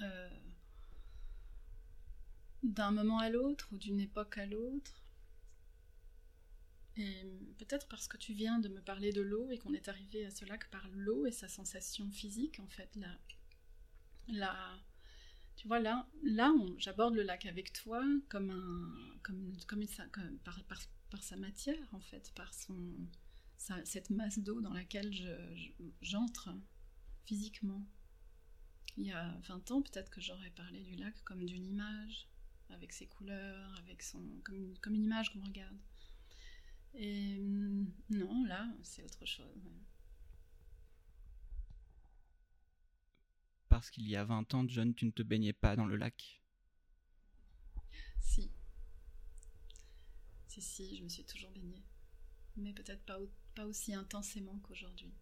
euh, 0.00 0.30
d'un 2.62 2.90
moment 2.90 3.18
à 3.18 3.28
l'autre 3.28 3.68
ou 3.72 3.76
d'une 3.76 4.00
époque 4.00 4.38
à 4.38 4.46
l'autre. 4.46 5.04
Et 6.96 7.26
peut-être 7.58 7.88
parce 7.88 8.08
que 8.08 8.16
tu 8.16 8.32
viens 8.32 8.58
de 8.58 8.68
me 8.68 8.80
parler 8.80 9.12
de 9.12 9.20
l'eau 9.20 9.50
et 9.50 9.58
qu'on 9.58 9.74
est 9.74 9.88
arrivé 9.88 10.24
à 10.24 10.30
ce 10.30 10.44
lac 10.44 10.70
par 10.70 10.88
l'eau 10.88 11.26
et 11.26 11.32
sa 11.32 11.48
sensation 11.48 12.10
physique, 12.10 12.60
en 12.60 12.68
fait, 12.68 12.94
là, 12.96 13.18
là 14.28 14.78
tu 15.56 15.68
vois, 15.68 15.80
là, 15.80 16.06
là 16.22 16.52
j'aborde 16.78 17.14
le 17.14 17.22
lac 17.22 17.46
avec 17.46 17.72
toi 17.72 18.02
comme 18.28 18.50
un, 18.50 19.18
comme, 19.22 19.56
comme, 19.66 19.86
comme 20.12 20.38
par, 20.44 21.22
sa 21.22 21.36
matière, 21.36 21.88
en 21.92 22.00
fait, 22.00 22.32
par 22.34 22.52
son, 22.52 22.76
cette 23.84 24.10
masse 24.10 24.40
d'eau 24.40 24.60
dans 24.60 24.72
laquelle 24.72 25.12
j'entre 26.02 26.50
physiquement 27.24 27.86
il 28.96 29.06
y 29.06 29.12
a 29.12 29.36
20 29.48 29.70
ans, 29.70 29.82
peut-être 29.82 30.10
que 30.10 30.20
j'aurais 30.20 30.50
parlé 30.50 30.82
du 30.82 30.96
lac 30.96 31.14
comme 31.24 31.44
d'une 31.44 31.66
image, 31.66 32.28
avec 32.70 32.92
ses 32.92 33.06
couleurs, 33.06 33.74
avec 33.78 34.02
son, 34.02 34.22
comme, 34.44 34.74
comme 34.80 34.94
une 34.94 35.04
image 35.04 35.32
qu'on 35.32 35.42
regarde. 35.42 35.76
Et 36.94 37.38
mm, 37.38 37.92
non, 38.10 38.44
là, 38.44 38.68
c'est 38.82 39.02
autre 39.02 39.24
chose. 39.24 39.68
Parce 43.74 43.90
qu'il 43.90 44.08
y 44.08 44.14
a 44.14 44.22
20 44.22 44.54
ans, 44.54 44.64
John, 44.68 44.94
tu 44.94 45.04
ne 45.04 45.10
te 45.10 45.24
baignais 45.24 45.52
pas 45.52 45.74
dans 45.74 45.84
le 45.84 45.96
lac? 45.96 46.40
Si. 48.20 48.52
Si, 50.46 50.62
si, 50.62 50.96
je 50.96 51.02
me 51.02 51.08
suis 51.08 51.24
toujours 51.24 51.50
baignée. 51.50 51.82
Mais 52.56 52.72
peut-être 52.72 53.04
pas, 53.04 53.18
pas 53.56 53.66
aussi 53.66 53.92
intensément 53.92 54.60
qu'aujourd'hui. 54.60 55.12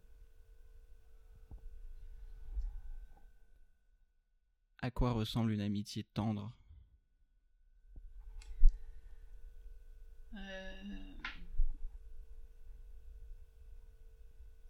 À 4.83 4.91
quoi 4.91 5.13
ressemble 5.13 5.53
une 5.53 5.63
amitié 5.63 6.05
tendre? 6.05 6.53
Euh, 10.35 11.15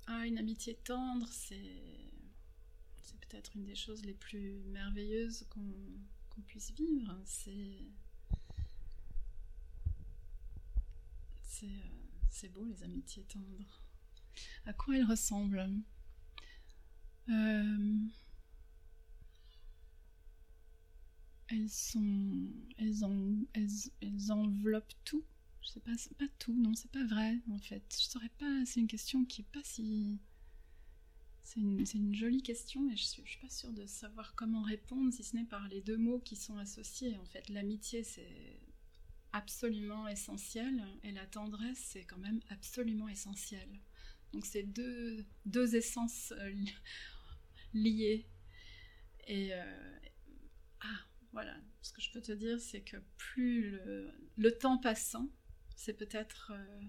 ah, 0.06 0.24
Une 0.24 0.38
amitié 0.38 0.76
tendre, 0.76 1.26
c'est 1.32 2.01
peut-être 3.32 3.56
une 3.56 3.64
des 3.64 3.74
choses 3.74 4.04
les 4.04 4.12
plus 4.12 4.62
merveilleuses 4.66 5.46
qu'on 5.48 6.42
puisse 6.42 6.70
vivre. 6.72 7.18
C'est 7.24 7.88
c'est 12.28 12.48
beau 12.48 12.64
les 12.64 12.82
amitiés 12.82 13.22
tendres. 13.24 13.80
À 14.66 14.72
quoi 14.72 14.96
elles 14.96 15.04
ressemblent? 15.04 15.64
Euh, 17.28 17.96
elles 21.46 21.70
sont, 21.70 22.48
elles, 22.78 23.04
elles, 24.00 24.32
enveloppent 24.32 24.94
tout. 25.04 25.24
Je 25.60 25.68
sais 25.68 25.80
pas, 25.80 25.92
pas 26.18 26.28
tout, 26.40 26.54
non, 26.54 26.74
c'est 26.74 26.90
pas 26.90 27.04
vrai 27.04 27.38
en 27.50 27.58
fait. 27.58 27.84
Je 27.96 28.06
saurais 28.06 28.32
pas. 28.40 28.66
C'est 28.66 28.80
une 28.80 28.88
question 28.88 29.24
qui 29.24 29.42
est 29.42 29.52
pas 29.52 29.62
si. 29.62 30.18
C'est 31.44 31.60
une, 31.60 32.14
jolie 32.14 32.42
question 32.42 32.88
et 32.90 32.96
je 32.96 33.02
je 33.02 33.30
suis 33.30 33.40
pas 33.40 33.50
sûre 33.50 33.72
de 33.72 33.84
savoir 33.84 34.34
comment 34.34 34.62
répondre 34.62 35.12
si 35.12 35.22
ce 35.22 35.36
n'est 35.36 35.44
par 35.44 35.68
les 35.68 35.80
deux 35.82 35.98
mots 35.98 36.20
qui 36.20 36.36
sont 36.36 36.56
associés. 36.56 37.16
En 37.18 37.24
fait, 37.26 37.48
l'amitié 37.48 38.04
c'est 38.04 38.60
absolument 39.32 40.06
essentiel 40.08 40.82
et 41.02 41.12
la 41.12 41.26
tendresse 41.26 41.78
c'est 41.78 42.04
quand 42.04 42.18
même 42.18 42.40
absolument 42.48 43.08
essentiel. 43.08 43.68
Donc 44.32 44.46
c'est 44.46 44.62
deux, 44.62 45.24
deux 45.44 45.74
essences 45.76 46.32
euh, 46.38 46.52
liées. 47.74 48.26
Et 49.26 49.54
euh, 49.54 49.98
ah, 50.80 51.06
voilà, 51.32 51.56
ce 51.82 51.92
que 51.92 52.00
je 52.00 52.10
peux 52.10 52.22
te 52.22 52.32
dire, 52.32 52.60
c'est 52.60 52.82
que 52.82 52.96
plus 53.16 53.78
le, 54.36 54.58
temps 54.58 54.78
passant, 54.78 55.28
c'est 55.76 55.94
peut-être 55.94 56.52
euh, 56.54 56.82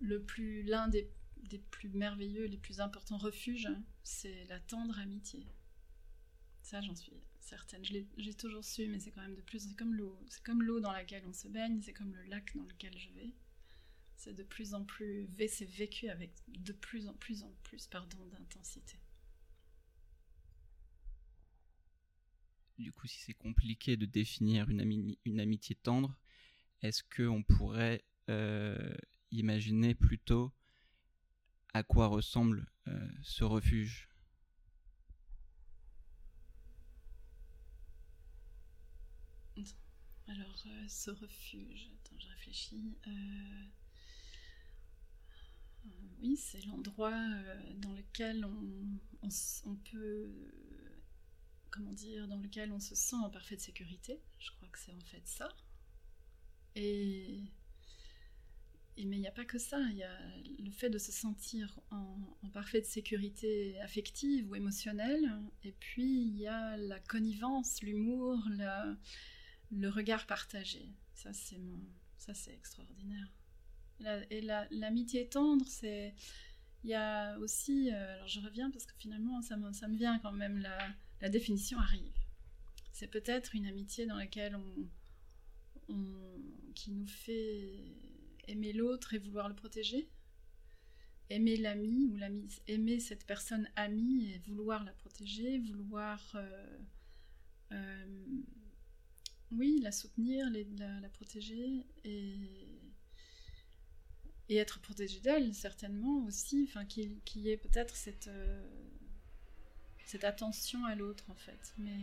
le 0.00 0.22
plus 0.22 0.62
l'un 0.62 0.88
des 0.88 1.10
des 1.42 1.58
plus 1.58 1.88
merveilleux, 1.88 2.46
les 2.46 2.56
plus 2.56 2.80
importants 2.80 3.18
refuges, 3.18 3.68
c'est 4.02 4.44
la 4.46 4.60
tendre 4.60 4.98
amitié. 4.98 5.46
Ça, 6.62 6.80
j'en 6.80 6.96
suis 6.96 7.12
certaine. 7.40 7.84
J'ai 8.16 8.34
toujours 8.34 8.64
su, 8.64 8.88
mais 8.88 8.98
c'est 8.98 9.12
quand 9.12 9.22
même 9.22 9.36
de 9.36 9.42
plus. 9.42 9.60
C'est 9.60 9.76
comme 9.76 9.94
l'eau. 9.94 10.18
C'est 10.28 10.42
comme 10.42 10.62
l'eau 10.62 10.80
dans 10.80 10.92
laquelle 10.92 11.24
on 11.26 11.32
se 11.32 11.48
baigne, 11.48 11.80
c'est 11.80 11.92
comme 11.92 12.14
le 12.14 12.24
lac 12.24 12.56
dans 12.56 12.64
lequel 12.64 12.96
je 12.98 13.10
vais. 13.10 13.32
C'est 14.16 14.34
de 14.34 14.42
plus 14.42 14.74
en 14.74 14.84
plus. 14.84 15.26
Vécu 15.36 16.08
avec 16.08 16.32
de 16.48 16.72
plus 16.72 17.06
en 17.06 17.14
plus 17.14 17.42
en 17.42 17.52
plus, 17.62 17.86
pardon, 17.86 18.18
d'intensité. 18.26 18.98
Du 22.78 22.92
coup, 22.92 23.06
si 23.06 23.20
c'est 23.20 23.34
compliqué 23.34 23.96
de 23.96 24.04
définir 24.04 24.68
une, 24.68 25.16
une 25.24 25.40
amitié 25.40 25.76
tendre, 25.76 26.18
est-ce 26.82 27.02
qu'on 27.04 27.42
pourrait 27.42 28.04
euh, 28.28 28.94
imaginer 29.30 29.94
plutôt 29.94 30.52
à 31.76 31.82
quoi 31.82 32.06
ressemble 32.06 32.66
euh, 32.88 33.08
ce 33.22 33.44
refuge 33.44 34.08
Alors, 40.28 40.64
euh, 40.66 40.88
ce 40.88 41.10
refuge, 41.10 41.90
attends, 41.92 42.18
je 42.18 42.28
réfléchis. 42.28 42.96
oui, 46.18 46.36
c'est 46.36 46.64
l'endroit 46.64 47.12
dans 47.76 47.92
lequel 47.92 48.44
on, 48.46 49.28
on, 49.66 49.76
peut, 49.76 50.32
comment 51.70 51.92
dire, 51.92 52.26
dans 52.26 52.38
lequel 52.38 52.72
on 52.72 52.80
se 52.80 52.94
sent 52.94 53.16
en 53.16 53.28
parfaite 53.28 53.60
sécurité. 53.60 54.20
Je 54.38 54.50
crois 54.52 54.68
que 54.68 54.78
c'est 54.78 54.94
en 54.94 55.04
fait 55.04 55.26
ça. 55.26 55.48
Et, 56.74 57.44
mais 59.04 59.16
il 59.16 59.20
n'y 59.20 59.28
a 59.28 59.32
pas 59.32 59.44
que 59.44 59.58
ça, 59.58 59.78
il 59.90 59.96
y 59.96 60.02
a 60.02 60.18
le 60.58 60.70
fait 60.70 60.88
de 60.88 60.98
se 60.98 61.12
sentir 61.12 61.78
en, 61.90 62.16
parfaite 62.52 62.86
sécurité 62.86 63.78
affective 63.80 64.50
ou 64.50 64.54
émotionnelle, 64.54 65.30
et 65.62 65.72
puis 65.72 66.22
il 66.22 66.38
y 66.38 66.46
a 66.46 66.78
la 66.78 66.98
connivence, 67.00 67.82
l'humour, 67.82 68.42
le 69.70 69.88
regard 69.90 70.26
partagé. 70.26 70.88
Ça, 71.12 71.34
c'est 71.34 71.60
ça 72.18 72.34
c'est 72.34 72.54
extraordinaire. 72.54 73.30
et 74.30 74.40
l'amitié 74.70 75.28
tendre, 75.28 75.66
c'est, 75.68 76.14
il 76.82 76.90
y 76.90 76.94
a 76.94 77.38
aussi, 77.38 77.90
euh, 77.92 78.14
alors 78.14 78.28
je 78.28 78.40
reviens 78.40 78.70
parce 78.70 78.86
que 78.86 78.94
finalement 78.98 79.42
ça 79.42 79.56
me, 79.56 79.72
ça 79.72 79.86
me 79.86 79.96
vient 79.96 80.18
quand 80.18 80.32
même, 80.32 80.66
la 81.20 81.28
définition 81.28 81.78
arrive. 81.78 82.16
C'est 82.92 83.08
peut-être 83.08 83.54
une 83.54 83.66
amitié 83.66 84.06
dans 84.06 84.16
laquelle 84.16 84.56
on, 84.56 84.88
qui 86.74 86.92
nous 86.92 87.06
fait 87.06 87.70
aimer 88.48 88.72
l'autre 88.72 89.14
et 89.14 89.18
vouloir 89.18 89.48
le 89.48 89.54
protéger, 89.54 90.08
aimer 91.30 91.56
l'ami 91.56 92.06
ou 92.06 92.16
l'ami, 92.16 92.48
aimer 92.68 93.00
cette 93.00 93.26
personne 93.26 93.68
amie 93.76 94.30
et 94.32 94.38
vouloir 94.38 94.84
la 94.84 94.92
protéger, 94.92 95.58
vouloir, 95.58 96.20
euh, 96.34 96.78
euh, 97.72 98.26
oui, 99.50 99.80
la 99.82 99.92
soutenir, 99.92 100.48
la, 100.78 101.08
protéger 101.08 101.86
et, 102.04 102.80
et 104.48 104.56
être 104.56 104.80
protégé 104.80 105.20
d'elle 105.20 105.54
certainement 105.54 106.24
aussi, 106.24 106.66
enfin 106.68 106.84
qu'il 106.84 107.20
y 107.34 107.50
ait 107.50 107.56
peut-être 107.56 107.96
cette 107.96 108.28
euh, 108.28 108.62
cette 110.06 110.24
attention 110.24 110.84
à 110.84 110.94
l'autre 110.94 111.24
en 111.30 111.34
fait, 111.34 111.74
mais 111.78 111.98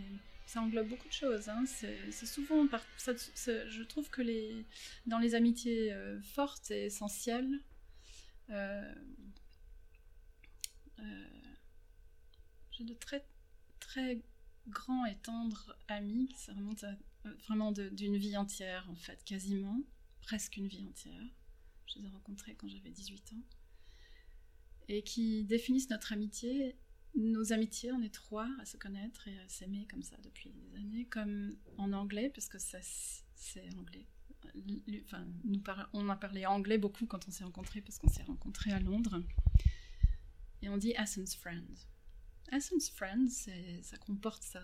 ça 0.46 0.62
englobe 0.62 0.88
beaucoup 0.88 1.08
de 1.08 1.14
choses. 1.14 1.50
Hein. 1.50 1.66
C'est 1.66 2.26
souvent, 2.26 2.68
je 2.68 3.84
trouve 3.84 4.10
que 4.10 4.22
les, 4.22 4.66
dans 5.06 5.20
les 5.20 5.36
amitiés 5.36 5.94
euh, 5.94 6.22
fortes 6.22 6.72
et 6.72 6.86
essentielles, 6.86 7.60
euh, 8.50 8.94
euh, 11.00 11.26
j'ai 12.72 12.84
de 12.84 12.94
très 12.94 13.26
très 13.80 14.22
grands 14.68 15.06
et 15.06 15.16
tendres 15.18 15.76
amis 15.88 16.28
qui 16.28 16.52
remontent 16.52 16.88
vraiment 17.48 17.72
d'une 17.72 18.18
vie 18.18 18.38
entière 18.38 18.88
en 18.90 18.96
fait, 18.96 19.24
quasiment, 19.24 19.82
presque 20.22 20.58
une 20.58 20.68
vie 20.68 20.86
entière. 20.88 21.24
Je 21.88 22.00
les 22.00 22.06
ai 22.06 22.10
rencontrés 22.10 22.56
quand 22.56 22.68
j'avais 22.68 22.90
18 22.90 23.34
ans 23.34 23.44
et 24.90 25.04
qui 25.04 25.44
définissent 25.44 25.90
notre 25.90 26.12
amitié 26.12 26.76
nos 27.16 27.54
amitiés, 27.54 27.92
on 27.92 28.02
est 28.02 28.14
trois 28.14 28.50
à 28.60 28.66
se 28.66 28.78
connaître 28.78 29.28
et 29.28 29.38
à 29.40 29.48
s'aimer 29.48 29.86
comme 29.90 30.04
ça 30.04 30.18
depuis 30.24 30.52
des 30.52 30.76
années, 30.76 31.06
comme 31.06 31.56
en 31.78 31.92
anglais, 31.94 32.32
parce 32.34 32.48
que 32.48 32.58
ça, 32.58 32.80
c'est 33.36 33.70
anglais. 33.78 34.08
Enfin, 35.06 35.26
on 35.94 36.10
a 36.10 36.16
parlé 36.16 36.46
anglais 36.46 36.78
beaucoup 36.78 37.06
quand 37.06 37.28
on 37.28 37.32
s'est 37.32 37.44
rencontrés, 37.44 37.82
parce 37.82 37.98
qu'on 37.98 38.10
s'est 38.10 38.24
rencontrés 38.24 38.72
à 38.72 38.80
Londres. 38.80 39.24
Et 40.62 40.70
on 40.70 40.78
dit 40.78 40.94
Essence 40.98 41.36
Friend. 41.36 41.68
Essence 42.52 42.90
Friend, 42.90 43.30
ça 43.30 43.98
comporte 43.98 44.44
ça, 44.44 44.64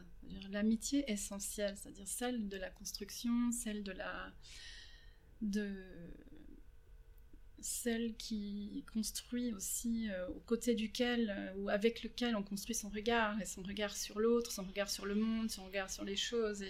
l'amitié 0.49 1.09
essentielle, 1.11 1.75
c'est-à-dire 1.77 2.07
celle 2.07 2.49
de 2.49 2.57
la 2.57 2.69
construction, 2.69 3.51
celle 3.51 3.83
de 3.83 3.91
la. 3.91 4.33
de 5.41 5.73
celle 7.61 8.15
qui 8.15 8.83
construit 8.93 9.53
aussi 9.53 10.09
euh, 10.09 10.27
aux 10.29 10.39
côtés 10.41 10.75
duquel 10.75 11.29
euh, 11.29 11.53
ou 11.57 11.69
avec 11.69 12.03
lequel 12.03 12.35
on 12.35 12.43
construit 12.43 12.75
son 12.75 12.89
regard 12.89 13.39
et 13.41 13.45
son 13.45 13.61
regard 13.61 13.95
sur 13.95 14.19
l'autre, 14.19 14.51
son 14.51 14.63
regard 14.63 14.89
sur 14.89 15.05
le 15.05 15.15
monde, 15.15 15.49
son 15.49 15.65
regard 15.65 15.89
sur 15.89 16.03
les 16.03 16.15
choses 16.15 16.63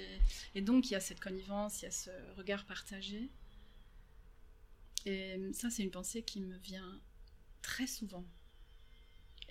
et, 0.55 0.61
donc 0.61 0.89
il 0.89 0.93
y 0.93 0.95
a 0.95 0.99
cette 0.99 1.19
connivence, 1.19 1.81
il 1.81 1.85
y 1.85 1.87
a 1.87 1.91
ce 1.91 2.09
regard 2.37 2.65
partagé. 2.65 3.29
Et 5.05 5.39
ça 5.53 5.69
c'est 5.69 5.83
une 5.83 5.91
pensée 5.91 6.23
qui 6.23 6.41
me 6.41 6.57
vient 6.57 6.99
très 7.61 7.87
souvent. 7.87 8.25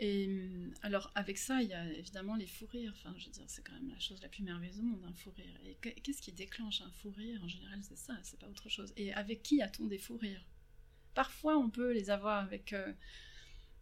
Et 0.00 0.28
alors 0.82 1.10
avec 1.14 1.38
ça 1.38 1.62
il 1.62 1.68
y 1.68 1.74
a 1.74 1.92
évidemment 1.92 2.36
les 2.36 2.46
fous 2.46 2.66
rires. 2.66 2.92
Enfin 2.96 3.14
je 3.16 3.26
veux 3.26 3.32
dire 3.32 3.44
c'est 3.46 3.64
quand 3.66 3.74
même 3.74 3.90
la 3.90 3.98
chose 3.98 4.20
la 4.22 4.28
plus 4.28 4.42
merveilleuse 4.42 4.78
au 4.80 4.82
monde 4.82 5.04
un 5.04 5.14
fou 5.14 5.30
rire. 5.30 5.58
Et 5.64 5.76
qu'est-ce 6.02 6.22
qui 6.22 6.32
déclenche 6.32 6.82
un 6.82 6.90
fou 6.90 7.10
rire? 7.10 7.40
En 7.42 7.48
général 7.48 7.80
c'est 7.82 7.98
ça, 7.98 8.18
c'est 8.22 8.38
pas 8.38 8.48
autre 8.48 8.68
chose. 8.68 8.92
Et 8.96 9.12
avec 9.14 9.42
qui 9.42 9.62
a-t-on 9.62 9.86
des 9.86 9.98
fous 9.98 10.18
rires? 10.18 10.44
Parfois, 11.14 11.56
on 11.58 11.70
peut 11.70 11.92
les 11.92 12.10
avoir 12.10 12.42
avec 12.42 12.72
euh, 12.72 12.92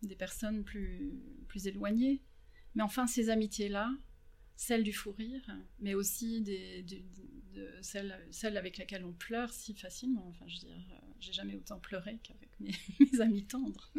des 0.03 0.17
personnes 0.17 0.65
plus, 0.65 1.13
plus 1.49 1.67
éloignées. 1.67 2.23
Mais 2.75 2.83
enfin, 2.83 3.07
ces 3.07 3.31
amitiés-là, 3.31 3.91
celles 4.57 4.83
du 4.83 4.93
fou 4.93 5.13
rire, 5.13 5.45
mais 5.81 5.95
aussi 5.95 6.41
des, 6.41 6.83
de, 6.83 7.71
celles, 7.83 8.57
avec 8.57 8.79
lesquelles 8.79 9.05
on 9.05 9.13
pleure 9.13 9.53
si 9.53 9.75
facilement. 9.75 10.27
Enfin, 10.29 10.47
je 10.47 10.55
veux 10.55 10.73
dire, 10.73 10.87
euh, 10.93 11.07
j'ai 11.21 11.33
jamais 11.33 11.55
autant 11.55 11.79
pleuré 11.79 12.19
qu'avec 12.23 12.51
mes, 12.61 12.75
amis 13.21 13.45
tendres. 13.45 13.93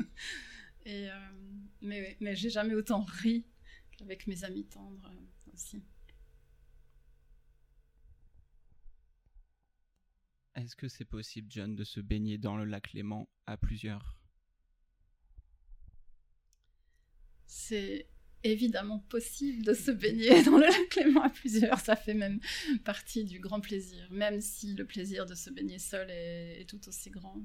Et, 0.86 1.10
euh, 1.10 1.30
mais 1.82 2.16
mais 2.22 2.36
j'ai 2.36 2.50
jamais 2.50 2.74
autant 2.74 3.02
ri 3.02 3.46
qu'avec 3.98 4.26
mes 4.28 4.44
amis 4.44 4.66
tendres 4.66 5.12
aussi. 5.54 5.84
Est-ce 10.68 10.76
que 10.76 10.90
c'est 10.90 11.06
possible, 11.06 11.50
John, 11.50 11.78
de 11.78 11.86
se 11.86 12.02
baigner 12.02 12.38
dans 12.38 12.58
le 12.58 12.66
lac 12.66 12.92
Léman 12.92 13.30
à 13.46 13.56
plusieurs? 13.56 14.18
C'est 17.46 18.10
évidemment 18.44 19.00
possible 19.00 19.64
de 19.64 19.74
se 19.74 19.92
baigner 19.92 20.44
dans 20.44 20.58
le 20.58 20.66
lac 20.66 20.96
Léman 20.98 21.22
à 21.22 21.30
plusieurs. 21.30 21.80
Ça 21.80 21.96
fait 21.96 22.14
même 22.14 22.42
partie 22.84 23.24
du 23.24 23.40
grand 23.40 23.62
plaisir, 23.62 24.12
même 24.12 24.42
si 24.42 24.74
le 24.74 24.86
plaisir 24.86 25.26
de 25.26 25.36
se 25.36 25.50
baigner 25.50 25.80
seul 25.80 26.10
est, 26.12 26.70
tout 26.70 26.86
aussi 26.90 27.12
grand. 27.12 27.42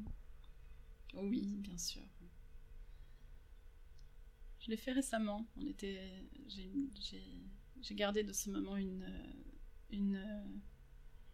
Oui, 1.15 1.59
bien 1.61 1.79
sûr. 1.79 2.03
Je 4.59 4.69
l'ai 4.69 4.77
fait 4.77 4.91
récemment. 4.91 5.47
On 5.55 5.69
était, 5.69 6.25
j'ai 6.49 7.95
gardé 7.95 8.25
de 8.25 8.33
ce 8.33 8.51
moment 8.51 8.77
une, 8.77 9.07
une 9.91 10.21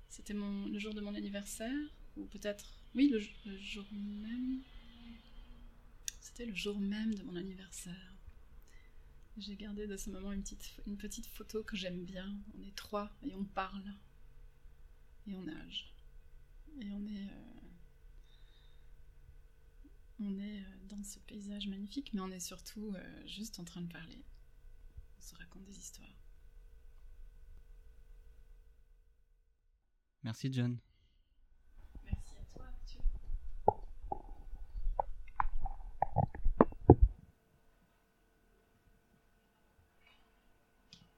c'était 0.09 0.33
le 0.35 0.79
jour 0.79 0.95
de 0.95 1.01
mon 1.01 1.15
anniversaire, 1.15 1.95
ou 2.17 2.27
peut-être, 2.27 2.73
oui, 2.95 3.09
le, 3.09 3.21
jour 3.59 3.87
même. 3.93 4.63
C'était 6.21 6.47
le 6.47 6.55
jour 6.55 6.79
même 6.81 7.15
de 7.15 7.23
mon 7.23 7.37
anniversaire. 7.37 8.15
J'ai 9.37 9.55
gardé 9.55 9.87
de 9.87 9.97
ce 9.97 10.11
moment 10.11 10.33
une 10.33 10.43
petite, 10.43 10.81
une 10.87 10.97
petite 10.97 11.27
photo 11.27 11.63
que 11.63 11.77
j'aime 11.77 12.05
bien. 12.05 12.37
On 12.57 12.63
est 12.63 12.75
trois 12.75 13.11
et 13.23 13.35
on 13.35 13.45
parle. 13.45 13.95
Et 15.27 15.35
on 15.35 15.43
nage. 15.43 15.93
Et 16.81 16.91
on 16.91 17.07
est. 17.07 17.29
Euh, 17.31 17.59
on 20.21 20.39
est 20.41 20.61
euh, 20.61 20.87
dans 20.89 21.05
ce 21.05 21.21
paysage 21.21 21.69
magnifique, 21.69 22.13
mais 22.13 22.21
on 22.21 22.31
est 22.31 22.41
surtout 22.41 22.93
euh, 22.97 23.27
juste 23.27 23.61
en 23.61 23.65
train 23.65 23.83
de 23.83 23.93
parler. 23.93 24.25
On 25.19 25.23
se 25.23 25.37
raconte 25.37 25.65
des 25.65 25.79
histoires. 25.79 26.09
Merci 30.23 30.51
John. 30.53 30.79